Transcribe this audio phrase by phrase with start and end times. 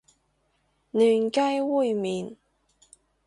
[0.93, 2.37] 嫩雞煨麵